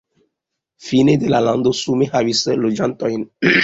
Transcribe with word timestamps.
Fine 0.85 1.15
de 1.25 1.31
la 1.35 1.43
lando 1.51 1.77
sume 1.83 2.11
havis 2.17 2.45
loĝantojn. 2.67 3.33